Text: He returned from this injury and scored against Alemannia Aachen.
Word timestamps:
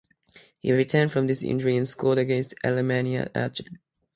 He 0.59 0.71
returned 0.73 1.11
from 1.11 1.27
this 1.27 1.43
injury 1.43 1.77
and 1.77 1.87
scored 1.87 2.17
against 2.17 2.55
Alemannia 2.63 3.29
Aachen. 3.35 3.77